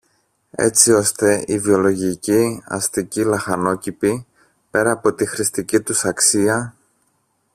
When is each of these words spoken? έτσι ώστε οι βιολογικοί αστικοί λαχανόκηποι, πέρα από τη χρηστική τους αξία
έτσι 0.55 0.91
ώστε 0.91 1.43
οι 1.47 1.59
βιολογικοί 1.59 2.61
αστικοί 2.65 3.23
λαχανόκηποι, 3.25 4.25
πέρα 4.71 4.91
από 4.91 5.13
τη 5.13 5.25
χρηστική 5.25 5.79
τους 5.79 6.03
αξία 6.05 6.75